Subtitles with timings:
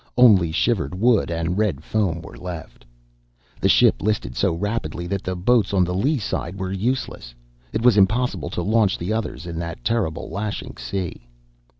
[0.17, 2.85] Only shivered wood and red foam were left.
[3.59, 7.35] The ship listed so rapidly that the boats on the lee side were useless.
[7.71, 11.27] It was impossible to launch the others in that terrible, lashing sea.